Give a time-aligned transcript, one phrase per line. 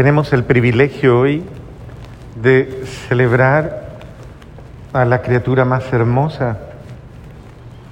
[0.00, 1.44] tenemos el privilegio hoy
[2.40, 3.98] de celebrar
[4.94, 6.56] a la criatura más hermosa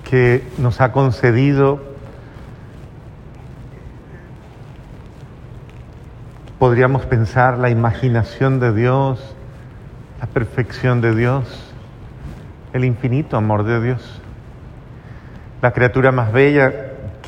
[0.08, 1.83] que nos ha concedido,
[6.58, 9.37] podríamos pensar, la imaginación de Dios,
[10.19, 11.75] la perfección de Dios,
[12.72, 14.22] el infinito amor de Dios.
[15.61, 16.73] La criatura más bella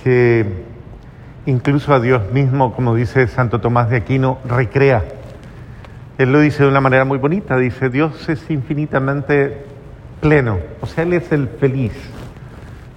[0.02, 0.69] que
[1.46, 5.04] incluso a Dios mismo, como dice Santo Tomás de Aquino, recrea.
[6.18, 9.64] Él lo dice de una manera muy bonita, dice, Dios es infinitamente
[10.20, 11.92] pleno, o sea, Él es el feliz.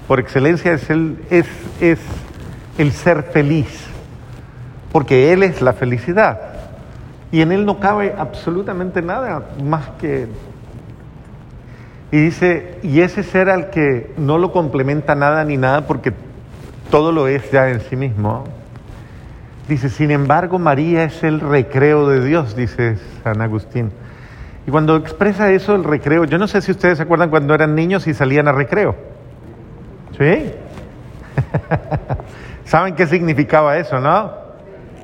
[0.07, 1.48] Por excelencia es el, es,
[1.79, 1.99] es
[2.77, 3.85] el ser feliz,
[4.91, 6.41] porque Él es la felicidad.
[7.31, 10.27] Y en Él no cabe absolutamente nada más que...
[12.12, 16.13] Y dice, y ese ser al que no lo complementa nada ni nada porque
[16.93, 18.43] todo lo es ya en sí mismo.
[19.67, 23.91] Dice, sin embargo, María es el recreo de Dios, dice San Agustín.
[24.68, 27.73] Y cuando expresa eso, el recreo, yo no sé si ustedes se acuerdan cuando eran
[27.73, 28.95] niños y salían a recreo.
[30.20, 30.51] ¿Sí?
[32.65, 34.31] ¿Saben qué significaba eso, no?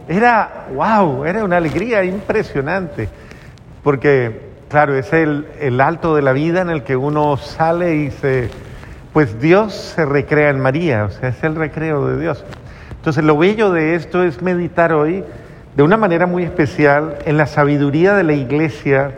[0.08, 3.10] Era, wow, era una alegría impresionante.
[3.82, 8.12] Porque, claro, es el, el alto de la vida en el que uno sale y
[8.12, 8.52] se
[9.20, 12.46] pues Dios se recrea en María, o sea, es el recreo de Dios.
[12.92, 15.26] Entonces lo bello de esto es meditar hoy
[15.76, 19.12] de una manera muy especial en la sabiduría de la iglesia.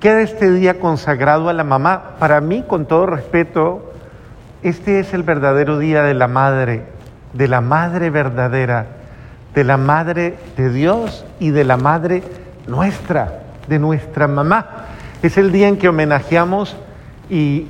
[0.00, 2.14] Queda este día consagrado a la mamá.
[2.18, 3.92] Para mí, con todo respeto,
[4.62, 6.84] este es el verdadero día de la madre,
[7.34, 8.86] de la madre verdadera,
[9.54, 12.22] de la madre de Dios y de la madre
[12.66, 14.86] nuestra, de nuestra mamá.
[15.22, 16.74] Es el día en que homenajeamos
[17.28, 17.66] y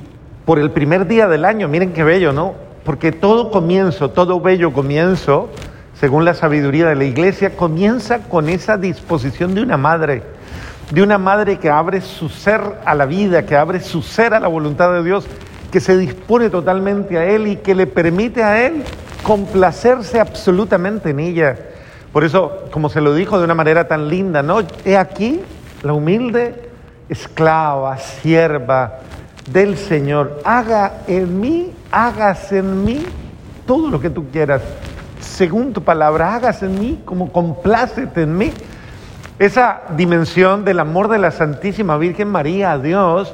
[0.47, 1.67] por el primer día del año.
[1.67, 2.55] Miren qué bello, ¿no?
[2.85, 5.49] Porque todo comienzo, todo bello comienzo,
[5.99, 10.23] según la sabiduría de la iglesia, comienza con esa disposición de una madre,
[10.89, 14.39] de una madre que abre su ser a la vida, que abre su ser a
[14.39, 15.27] la voluntad de Dios,
[15.69, 18.83] que se dispone totalmente a Él y que le permite a Él
[19.23, 21.57] complacerse absolutamente en ella.
[22.13, 24.61] Por eso, como se lo dijo de una manera tan linda, ¿no?
[24.85, 25.41] He aquí
[25.83, 26.69] la humilde
[27.09, 28.99] esclava, sierva,
[29.47, 30.41] del Señor.
[30.43, 33.05] Haga en mí, hagas en mí
[33.65, 34.61] todo lo que tú quieras.
[35.19, 38.53] Según tu palabra, hagas en mí como complácete en mí.
[39.39, 43.33] Esa dimensión del amor de la Santísima Virgen María a Dios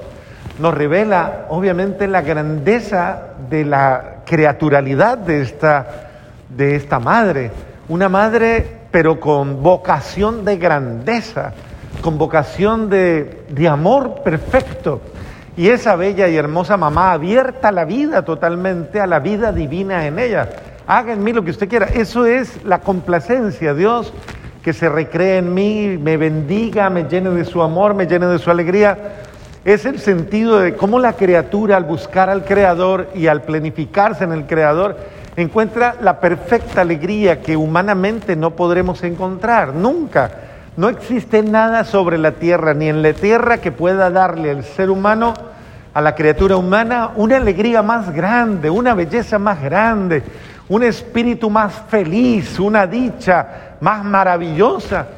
[0.60, 6.10] nos revela obviamente la grandeza de la creaturalidad de esta,
[6.50, 7.52] de esta madre.
[7.90, 11.54] Una madre pero con vocación de grandeza,
[12.02, 15.02] con vocación de, de amor perfecto
[15.56, 20.20] y esa bella y hermosa mamá abierta la vida totalmente, a la vida divina en
[20.20, 20.50] ella.
[20.88, 21.86] Haga en mí lo que usted quiera.
[21.86, 23.74] Eso es la complacencia.
[23.74, 24.14] Dios
[24.64, 28.40] que se recree en mí, me bendiga, me llene de su amor, me llene de
[28.40, 28.98] su alegría.
[29.66, 34.32] Es el sentido de cómo la criatura al buscar al Creador y al planificarse en
[34.32, 34.98] el Creador
[35.36, 40.32] encuentra la perfecta alegría que humanamente no podremos encontrar, nunca.
[40.76, 44.90] No existe nada sobre la tierra, ni en la tierra que pueda darle al ser
[44.90, 45.36] humano,
[45.94, 50.24] a la criatura humana, una alegría más grande, una belleza más grande,
[50.70, 55.10] un espíritu más feliz, una dicha más maravillosa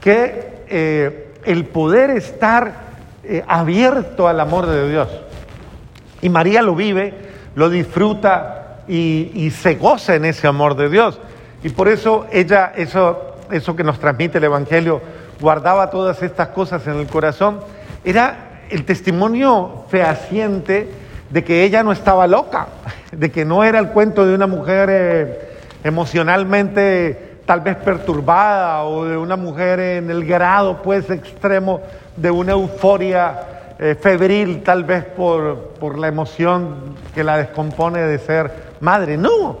[0.00, 2.72] que eh, el poder estar
[3.24, 5.08] eh, abierto al amor de Dios.
[6.22, 7.14] Y María lo vive,
[7.56, 11.18] lo disfruta y, y se goza en ese amor de Dios.
[11.64, 15.00] Y por eso ella, eso eso que nos transmite el Evangelio,
[15.40, 17.60] guardaba todas estas cosas en el corazón,
[18.04, 20.88] era el testimonio fehaciente
[21.30, 22.68] de que ella no estaba loca,
[23.12, 25.38] de que no era el cuento de una mujer eh,
[25.84, 31.80] emocionalmente tal vez perturbada o de una mujer en el grado pues extremo
[32.16, 33.40] de una euforia
[33.78, 39.16] eh, febril tal vez por, por la emoción que la descompone de ser madre.
[39.16, 39.58] No,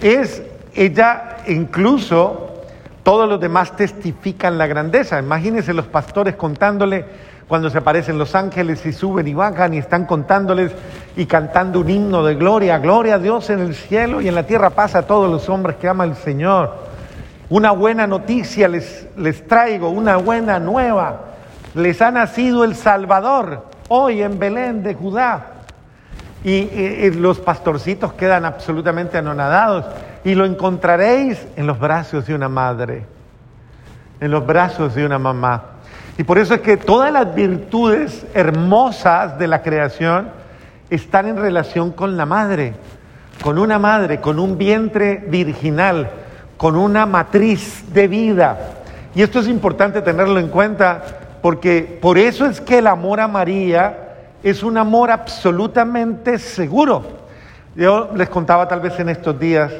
[0.00, 0.42] es
[0.74, 2.53] ella incluso
[3.04, 5.18] todos los demás testifican la grandeza.
[5.20, 7.04] Imagínense los pastores contándole
[7.46, 10.72] cuando se aparecen los ángeles y suben y bajan y están contándoles
[11.14, 14.46] y cantando un himno de gloria, gloria a Dios en el cielo y en la
[14.46, 16.74] tierra pasa a todos los hombres que ama el Señor.
[17.50, 21.20] Una buena noticia les, les traigo, una buena nueva.
[21.74, 25.53] Les ha nacido el Salvador hoy en Belén de Judá.
[26.44, 29.86] Y, los pastorcitos quedan absolutamente anonadados.
[30.24, 33.06] Y lo encontraréis en los brazos de una madre,
[34.20, 35.62] en los brazos de una mamá.
[36.18, 40.28] Y por eso es que todas las virtudes hermosas de la creación
[40.90, 42.74] están en relación con la madre,
[43.42, 46.10] con una madre, con un vientre virginal,
[46.56, 48.58] con una matriz de vida.
[49.14, 51.02] Y esto es importante tenerlo en cuenta
[51.42, 54.03] porque por eso es que el amor a María
[54.44, 57.02] es un amor absolutamente seguro.
[57.74, 59.72] Yo les contaba tal vez en estos días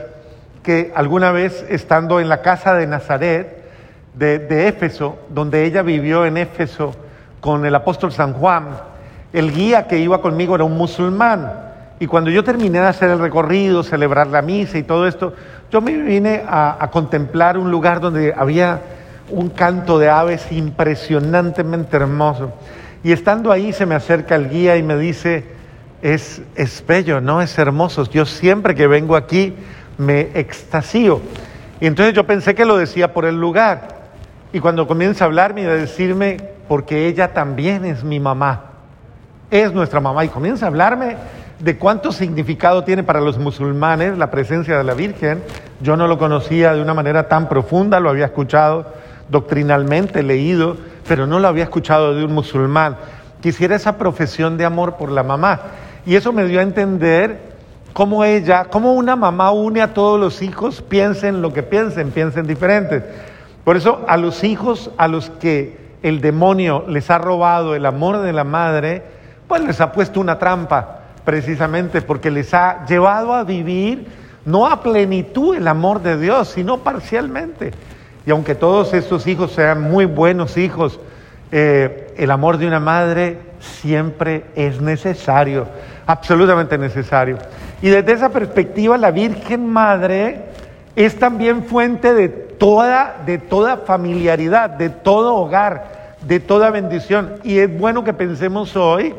[0.63, 3.63] que alguna vez estando en la casa de Nazaret,
[4.15, 6.95] de, Éfeso, donde ella vivió en Éfeso
[7.43, 8.69] con el apóstol San Juan,
[9.35, 11.53] el guía que iba conmigo era un musulmán.
[12.01, 15.35] Y cuando yo terminé de hacer el recorrido, celebrar la misa y todo esto,
[15.71, 18.81] yo me vine a, a contemplar un lugar donde había
[19.29, 22.51] un canto de aves impresionantemente hermoso.
[23.05, 25.45] Y estando ahí se me acerca el guía y me dice,
[26.03, 27.43] es, es bello, ¿no?
[27.43, 28.11] Es hermoso.
[28.11, 29.55] Yo siempre que vengo aquí
[29.99, 31.21] me extasío.
[31.81, 33.89] Y entonces yo pensé que lo decía por el lugar.
[34.55, 38.71] Y cuando comienza a hablarme y a decirme, porque ella también es mi mamá,
[39.51, 41.17] es nuestra mamá, y comienza a hablarme
[41.59, 45.43] de cuánto significado tiene para los musulmanes la presencia de la Virgen.
[45.83, 48.93] Yo no lo conocía de una manera tan profunda, lo había escuchado
[49.29, 52.97] doctrinalmente, leído, pero no lo había escuchado de un musulmán.
[53.41, 55.61] Quisiera esa profesión de amor por la mamá.
[56.06, 57.55] Y eso me dio a entender
[57.93, 62.47] cómo ella, cómo una mamá une a todos los hijos, piensen lo que piensen, piensen
[62.47, 63.03] diferentes.
[63.65, 68.19] Por eso a los hijos a los que el demonio les ha robado el amor
[68.19, 69.03] de la madre,
[69.49, 74.06] pues les ha puesto una trampa, precisamente porque les ha llevado a vivir
[74.45, 77.73] no a plenitud el amor de Dios, sino parcialmente.
[78.26, 80.99] Y aunque todos estos hijos sean muy buenos hijos,
[81.53, 85.67] eh, el amor de una madre siempre es necesario,
[86.06, 87.38] absolutamente necesario.
[87.82, 90.47] Y desde esa perspectiva, la Virgen Madre
[90.97, 97.35] es también fuente de toda, de toda familiaridad, de todo hogar, de toda bendición.
[97.43, 99.15] Y es bueno que pensemos hoy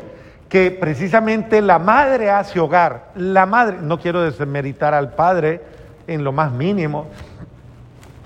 [0.48, 3.10] que precisamente la madre hace hogar.
[3.14, 5.60] La madre, no quiero desmeritar al padre
[6.06, 7.06] en lo más mínimo,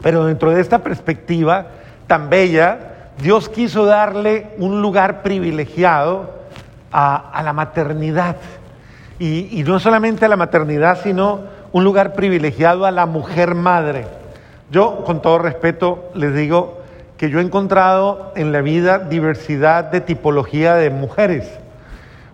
[0.02, 1.66] pero dentro de esta perspectiva
[2.06, 2.78] tan bella,
[3.22, 6.40] Dios quiso darle un lugar privilegiado
[6.92, 8.36] a, la maternidad.
[9.18, 11.40] Y, y, no solamente a la maternidad, sino
[11.72, 14.06] un lugar privilegiado a la mujer madre.
[14.70, 16.80] Yo, con todo respeto, les digo
[17.16, 21.46] que yo he encontrado en la vida diversidad de tipología de mujeres.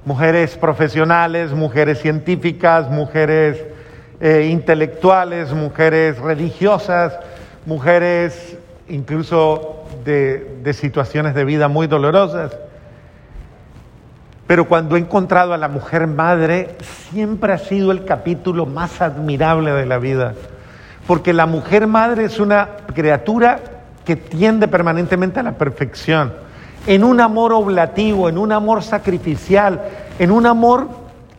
[0.05, 3.65] Mujeres profesionales, mujeres científicas, mujeres
[4.21, 7.19] eh, intelectuales, mujeres religiosas,
[7.67, 8.57] mujeres
[8.89, 12.57] incluso de, situaciones de vida muy dolorosas.
[14.47, 16.77] Pero cuando he encontrado a la mujer madre,
[17.11, 20.35] siempre ha sido el capítulo más admirable de la vida.
[21.07, 23.59] Porque la mujer madre es una criatura
[24.05, 26.33] que tiende permanentemente a la perfección,
[26.87, 29.83] en un amor oblativo, en un amor sacrificial,
[30.21, 30.87] en un amor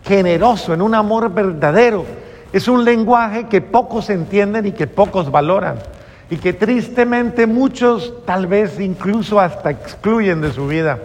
[0.03, 2.05] generoso, en un amor verdadero.
[2.51, 5.77] Es un lenguaje que pocos entienden y que pocos valoran
[6.29, 10.99] y que tristemente muchos tal vez incluso hasta excluyen de su vida.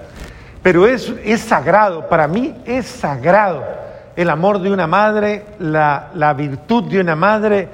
[0.63, 3.63] Pero es, es sagrado, para mí es sagrado
[4.15, 7.69] el amor de una madre, la, la virtud de una madre,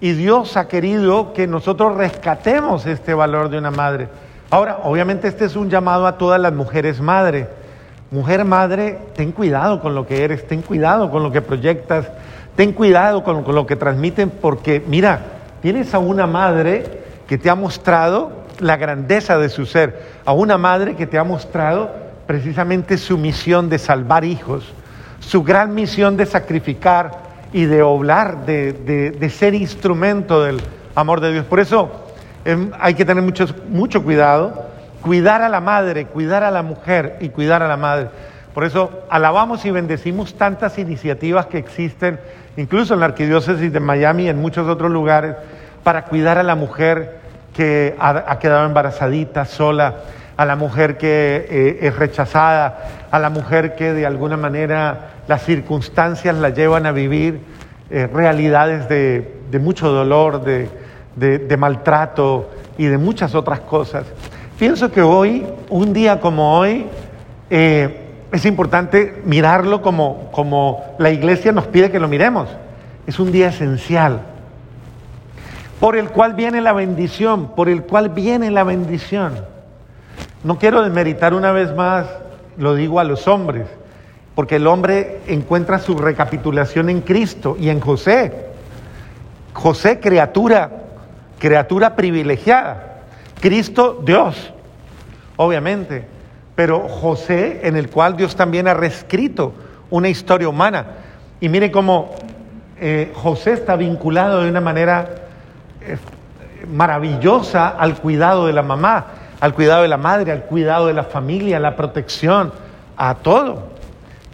[0.00, 4.08] y Dios ha querido que nosotros rescatemos este valor de una madre.
[4.50, 7.46] Ahora, obviamente este es un llamado a todas las mujeres madre.
[8.10, 12.06] Mujer madre, ten cuidado con lo que eres, ten cuidado con lo que proyectas,
[12.56, 15.20] ten cuidado con, con lo que transmiten, porque mira,
[15.62, 16.84] tienes a una madre
[17.26, 21.24] que te ha mostrado la grandeza de su ser, a una madre que te ha
[21.24, 21.90] mostrado
[22.26, 24.72] precisamente su misión de salvar hijos,
[25.20, 30.60] su gran misión de sacrificar y de oblar, de, de, ser instrumento del
[30.94, 31.46] amor de Dios.
[31.46, 31.90] Por eso
[32.44, 34.66] eh, hay que tener mucho, mucho cuidado,
[35.00, 38.08] cuidar a la madre, cuidar a la mujer y cuidar a la madre.
[38.54, 42.20] Por eso alabamos y bendecimos tantas iniciativas que existen,
[42.56, 45.36] incluso en la Arquidiócesis de Miami y en muchos otros lugares,
[45.82, 47.22] para cuidar a la mujer
[47.54, 49.96] que ha, quedado embarazadita, sola,
[50.36, 55.44] a la mujer que eh, es rechazada, a la mujer que de alguna manera las
[55.44, 57.40] circunstancias la llevan a vivir
[57.90, 64.06] eh, realidades de, mucho dolor, de, maltrato y de muchas otras cosas.
[64.58, 66.86] Pienso que hoy, un día como hoy,
[67.50, 68.01] eh,
[68.32, 72.48] es importante mirarlo como, como la iglesia nos pide que lo miremos.
[73.06, 74.22] Es un día esencial,
[75.78, 79.34] por el cual viene la bendición, por el cual viene la bendición.
[80.44, 82.06] No quiero desmeritar una vez más,
[82.56, 83.66] lo digo a los hombres,
[84.34, 88.46] porque el hombre encuentra su recapitulación en Cristo y en José.
[89.52, 90.70] José, criatura,
[91.38, 93.02] criatura privilegiada.
[93.40, 94.52] Cristo, Dios,
[95.36, 96.06] obviamente.
[96.54, 99.54] Pero José, en el cual Dios también ha reescrito
[99.90, 100.86] una historia humana.
[101.40, 102.10] Y mire cómo
[102.80, 105.08] eh, José está vinculado de una manera
[105.80, 105.96] eh,
[106.70, 109.06] maravillosa al cuidado de la mamá,
[109.40, 112.52] al cuidado de la madre, al cuidado de la familia, a la protección,
[112.96, 113.68] a todo.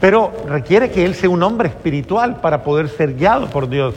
[0.00, 3.94] Pero requiere que él sea un hombre espiritual para poder ser guiado por Dios.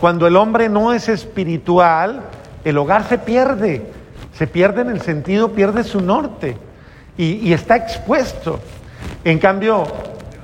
[0.00, 2.20] Cuando el hombre no es espiritual,
[2.64, 3.86] el hogar se pierde,
[4.32, 6.56] se pierde en el sentido, pierde su norte
[7.16, 8.60] y, está expuesto.
[9.24, 9.84] En cambio,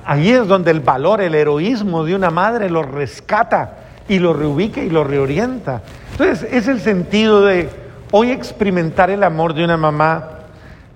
[0.05, 4.81] ahí es donde el valor, el heroísmo de una madre lo rescata y lo reubica
[4.81, 5.81] y lo reorienta.
[6.11, 7.69] Entonces, es el sentido de
[8.11, 10.29] hoy experimentar el amor de una mamá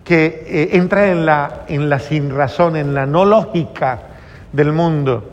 [0.03, 3.99] que eh, entra en la, en la sin razón, en la no lógica
[4.53, 5.23] del mundo.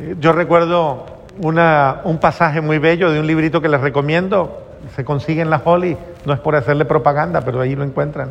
[0.00, 1.06] Eh, yo recuerdo
[1.40, 4.62] una, un pasaje muy bello de un librito que les recomiendo,
[4.96, 8.30] se consigue en la Holly, no es por hacerle propaganda, pero ahí lo encuentran.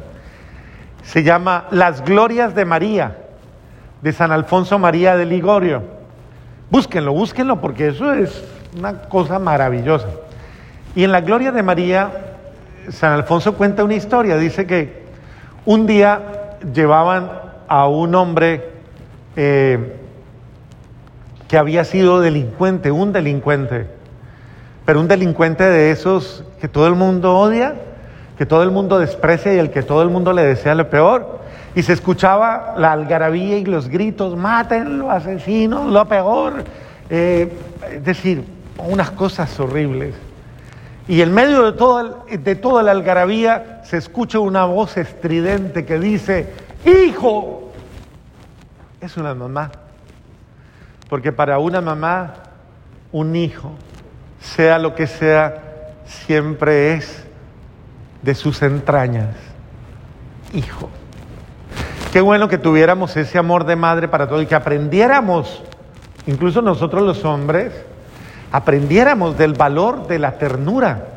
[1.03, 3.17] Se llama Las Glorias de María,
[4.01, 5.83] de San Alfonso María de Ligorio.
[6.69, 8.43] Búsquenlo, búsquenlo, porque eso es
[8.77, 10.07] una cosa maravillosa.
[10.95, 12.11] Y en la Gloria de María,
[12.89, 15.03] San Alfonso cuenta una historia, dice que
[15.65, 17.31] un día llevaban
[17.67, 18.69] a un hombre
[19.35, 19.97] eh,
[21.47, 23.87] que había sido delincuente, un delincuente,
[24.85, 27.75] pero un delincuente de esos que todo el mundo odia,
[28.37, 31.39] que todo el mundo desprecia y el que todo el mundo le desea lo peor.
[31.75, 36.63] Y se escuchaba la algarabía y los gritos, mátenlo, asesinos, lo peor.
[37.09, 37.51] Eh,
[37.91, 38.43] es decir,
[38.77, 40.15] unas cosas horribles.
[41.07, 46.53] Y en medio de, de toda la algarabía se escucha una voz estridente que dice,
[46.85, 47.71] hijo,
[49.01, 49.71] es una mamá.
[51.09, 52.35] Porque para una mamá,
[53.11, 53.71] un hijo,
[54.39, 55.61] sea lo que sea,
[56.05, 57.22] siempre es
[58.23, 59.35] de sus entrañas,
[60.53, 60.89] hijo.
[62.11, 65.61] Qué bueno que tuviéramos ese amor de madre para todo y que aprendiéramos,
[66.25, 67.73] incluso nosotros los hombres,
[68.51, 71.07] aprendiéramos del valor de la ternura,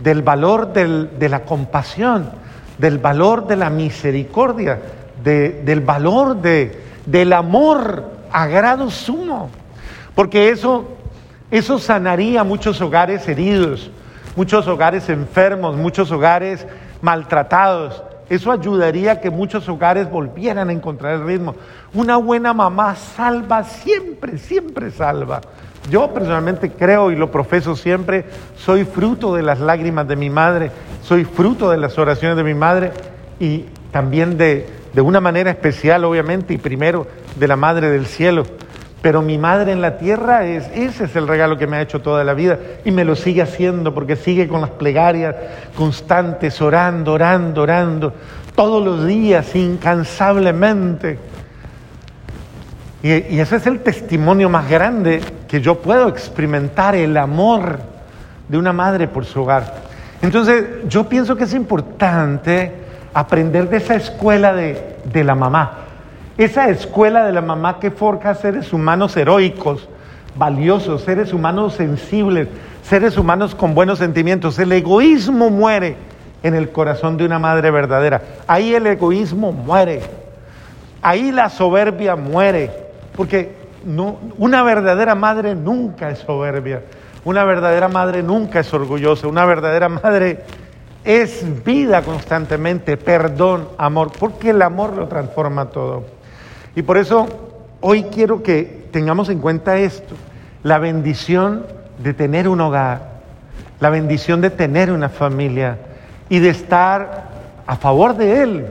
[0.00, 2.30] del valor de la compasión,
[2.78, 4.80] del valor de la misericordia,
[5.22, 9.50] del valor de, del amor a grado sumo.
[10.14, 10.88] Porque eso,
[11.50, 13.90] eso sanaría muchos hogares heridos,
[14.38, 16.64] muchos hogares enfermos, muchos hogares
[17.02, 18.04] maltratados.
[18.30, 21.56] Eso ayudaría a que muchos hogares volvieran a encontrar el ritmo.
[21.92, 25.40] Una buena mamá salva siempre, siempre salva.
[25.90, 28.26] Yo personalmente creo y lo profeso siempre,
[28.56, 30.70] soy fruto de las lágrimas de mi madre,
[31.02, 32.92] soy fruto de las oraciones de mi madre
[33.40, 38.44] y también de, de una manera especial, obviamente, y primero de la Madre del Cielo.
[39.00, 42.00] Pero mi madre en la tierra es, ese es el regalo que me ha hecho
[42.00, 45.36] toda la vida y me lo sigue haciendo porque sigue con las plegarias
[45.76, 48.12] constantes, orando, orando, orando,
[48.56, 51.18] todos los días, incansablemente.
[53.02, 57.78] Y, ese es el testimonio más grande que yo puedo experimentar, el amor
[58.48, 59.74] de una madre por su hogar.
[60.20, 62.72] Entonces, yo pienso que es importante
[63.14, 65.87] aprender de esa escuela de, de la mamá,
[66.38, 69.88] esa escuela de la mamá que forja seres humanos heroicos,
[70.36, 72.48] valiosos, seres humanos sensibles,
[72.82, 74.58] seres humanos con buenos sentimientos.
[74.58, 75.96] El egoísmo muere
[76.44, 78.22] en el corazón de una madre verdadera.
[78.46, 80.00] Ahí el egoísmo muere.
[81.02, 82.70] Ahí la soberbia muere.
[83.16, 83.52] Porque
[84.38, 86.82] una verdadera madre nunca es soberbia,
[87.24, 90.44] una verdadera madre nunca es orgullosa, una verdadera madre
[91.04, 96.17] es vida constantemente, perdón, amor, porque el amor lo transforma todo.
[96.74, 97.26] Y por eso
[97.80, 100.14] hoy quiero que tengamos en cuenta esto,
[100.62, 101.66] la bendición
[101.98, 103.18] de tener un hogar,
[103.80, 105.78] la bendición de tener una familia
[106.28, 107.28] y de estar
[107.66, 108.66] a favor de él.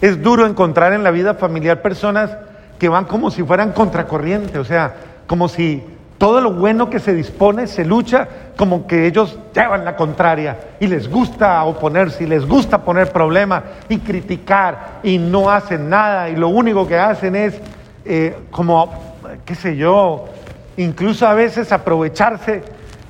[0.00, 2.30] Es duro encontrar en la vida familiar personas
[2.78, 4.94] que van como si fueran contracorriente, o sea,
[5.26, 5.82] como si
[6.18, 10.88] todo lo bueno que se dispone se lucha como que ellos llevan la contraria y
[10.88, 16.34] les gusta oponerse y les gusta poner problemas y criticar y no hacen nada y
[16.34, 17.60] lo único que hacen es
[18.04, 18.92] eh, como,
[19.44, 20.24] qué sé yo,
[20.76, 22.62] incluso a veces aprovecharse,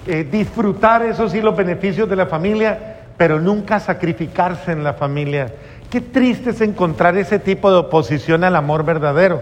[0.07, 5.53] eh, disfrutar, eso sí, los beneficios de la familia, pero nunca sacrificarse en la familia.
[5.89, 9.41] Qué triste es encontrar ese tipo de oposición al amor verdadero,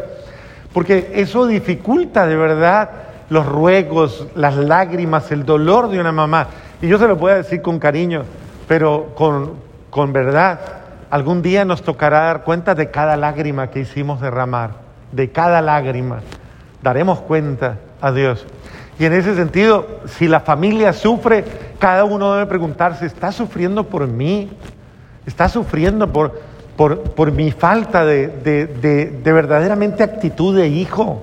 [0.73, 6.49] porque eso dificulta de verdad los ruegos, las lágrimas, el dolor de una mamá.
[6.81, 8.25] Y yo se lo puedo decir con cariño,
[8.69, 9.55] pero con,
[9.91, 10.61] con verdad.
[11.11, 14.71] Algún día nos tocará dar cuenta de cada lágrima que hicimos derramar,
[15.13, 16.21] de cada lágrima.
[16.83, 18.47] Daremos cuenta a Dios.
[18.99, 21.45] Y en ese sentido, si la familia sufre,
[21.79, 24.51] cada uno debe preguntarse, ¿está sufriendo por mí?
[25.27, 26.41] está sufriendo por,
[26.77, 31.23] por, por mi falta de, de, de, verdaderamente actitud de hijo.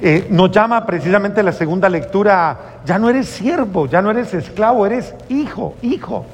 [0.00, 4.84] Eh, nos llama precisamente la segunda lectura, ya no eres siervo, ya no eres esclavo,
[4.84, 6.26] eres hijo, hijo.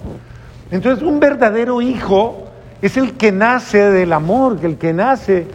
[0.71, 2.49] Entonces un verdadero hijo
[2.81, 5.47] es el que nace del amor, el que nace,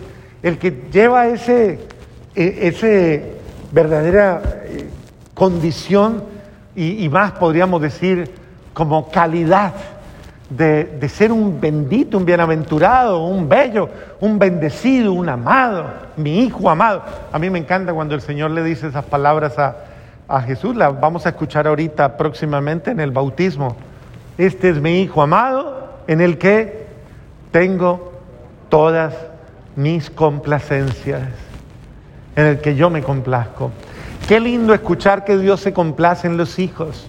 [0.42, 1.80] el que lleva ese,
[2.34, 3.34] e, ese
[3.74, 4.90] verdadera eh,
[5.34, 6.24] condición
[6.76, 8.32] y, y más podríamos decir
[8.74, 9.74] como calidad
[10.50, 13.90] de, ser un bendito, un bienaventurado, un bello,
[14.20, 15.86] un bendecido, un amado,
[16.16, 17.04] mi hijo amado.
[17.32, 19.76] A mí me encanta cuando el Señor le dice esas palabras a,
[20.28, 23.76] a Jesús, las vamos a escuchar ahorita próximamente en el bautismo.
[24.38, 26.88] Este es mi hijo amado en el que
[27.52, 28.14] tengo
[28.70, 29.16] todas
[29.76, 31.22] mis complacencias,
[32.36, 33.72] en el que yo me complazco.
[34.28, 37.08] Qué lindo escuchar que Dios se complace en los hijos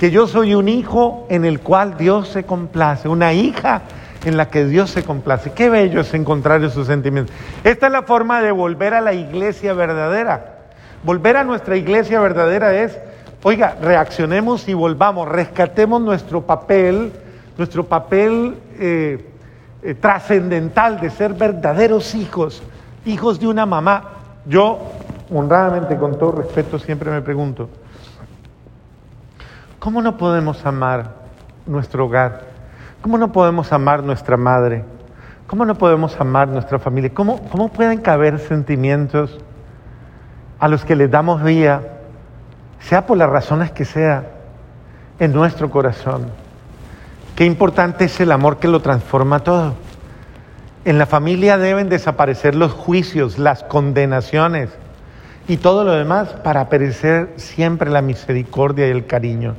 [0.00, 3.82] que yo soy un hijo en el cual Dios se complace, una hija
[4.24, 5.52] en la que Dios se complace.
[5.52, 7.36] Qué bello es encontrar esos sentimientos.
[7.64, 10.60] Esta es la forma de volver a la iglesia verdadera.
[11.04, 12.98] Volver a nuestra iglesia verdadera es,
[13.42, 17.12] oiga, reaccionemos y volvamos, rescatemos nuestro papel,
[17.58, 19.26] nuestro papel eh,
[19.82, 22.62] eh, trascendental de ser verdaderos hijos,
[23.04, 24.12] hijos de una mamá.
[24.46, 24.78] Yo,
[25.30, 27.68] honradamente, con todo respeto, siempre me pregunto,
[29.80, 31.14] ¿Cómo no podemos amar
[31.64, 32.42] nuestro hogar?
[33.00, 34.84] ¿Cómo no podemos amar nuestra madre?
[35.46, 37.14] ¿Cómo no podemos amar nuestra familia?
[37.14, 39.38] ¿Cómo, cómo pueden caber sentimientos
[40.58, 41.80] a los que les damos vía,
[42.78, 44.24] sea por las razones que sea,
[45.18, 46.26] en nuestro corazón?
[47.34, 49.72] Qué importante es el amor que lo transforma todo.
[50.84, 54.68] En la familia deben desaparecer los juicios, las condenaciones
[55.48, 59.54] y todo lo demás para aparecer siempre la misericordia y el cariño.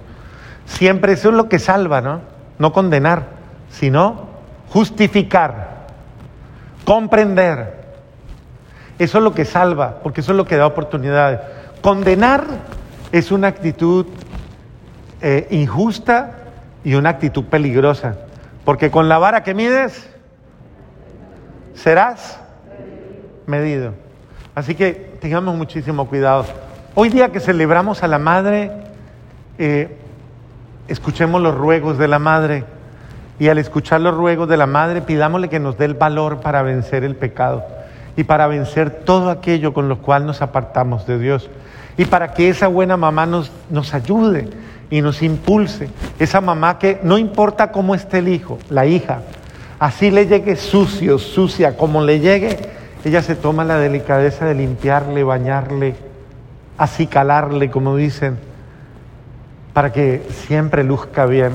[0.71, 2.21] Siempre eso es lo que salva, ¿no?
[2.57, 3.25] No condenar,
[3.69, 4.27] sino
[4.69, 5.85] justificar,
[6.85, 7.81] comprender.
[8.97, 11.41] Eso es lo que salva, porque eso es lo que da oportunidades.
[11.81, 12.45] Condenar
[13.11, 14.05] es una actitud
[15.21, 16.37] eh, injusta
[16.83, 18.15] y una actitud peligrosa,
[18.63, 20.09] porque con la vara que mides
[21.73, 22.39] serás
[23.45, 23.93] medido.
[24.55, 26.45] Así que tengamos muchísimo cuidado.
[26.95, 28.71] Hoy día que celebramos a la Madre,
[29.57, 29.97] eh,
[30.91, 32.65] escuchemos los ruegos de la Madre.
[33.39, 36.61] Y al escuchar los ruegos de la Madre pidámosle que nos dé el valor para
[36.61, 37.63] vencer el pecado
[38.15, 41.49] y para vencer todo aquello con lo cual nos apartamos de Dios.
[41.97, 44.49] Y para que esa buena mamá nos, nos ayude
[44.89, 45.89] y nos impulse.
[46.19, 49.21] Esa mamá que no importa cómo esté el hijo, la hija,
[49.79, 52.57] así le llegue sucio, sucia, como le llegue,
[53.03, 55.95] ella se toma la delicadeza de limpiarle, bañarle,
[56.77, 58.50] acicalarle, como dicen
[59.73, 61.51] para que siempre luzca bien.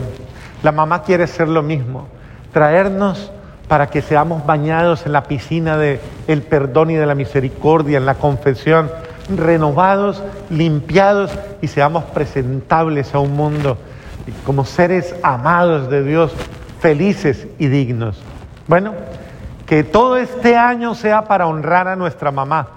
[0.63, 2.07] La mamá quiere ser lo mismo,
[2.53, 3.31] traernos
[3.69, 8.07] para que seamos bañados en la piscina del el perdón y de la misericordia, en
[8.07, 8.91] la confesión,
[9.35, 13.77] renovados, limpiados y seamos presentables a un mundo
[14.45, 16.33] como seres amados de Dios,
[16.81, 18.21] felices y dignos.
[18.67, 18.95] Bueno,
[19.67, 22.69] que todo este año sea para honrar a nuestra mamá,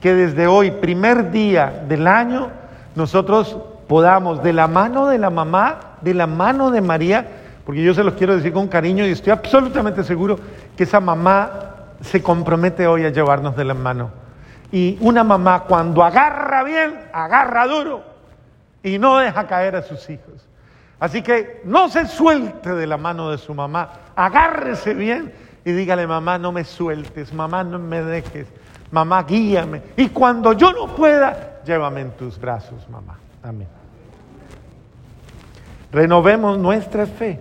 [0.00, 2.48] que desde hoy, primer día del año,
[2.94, 7.26] nosotros podamos, de la mano de la mamá, de la mano de María,
[7.64, 10.38] porque yo se los quiero decir con cariño y estoy absolutamente seguro
[10.76, 11.50] que esa mamá
[12.00, 14.10] se compromete hoy a llevarnos de la mano.
[14.70, 18.02] Y una mamá cuando agarra bien, agarra duro
[18.82, 20.46] y no deja caer a sus hijos.
[20.98, 25.32] Así que no se suelte de la mano de su mamá, agárrese bien
[25.64, 28.46] y dígale, mamá, no me sueltes, mamá, no me dejes,
[28.90, 29.82] mamá, guíame.
[29.96, 33.18] Y cuando yo no pueda, llévame en tus brazos, mamá.
[33.42, 33.75] Amén.
[35.92, 37.38] Renovemos nuestra fe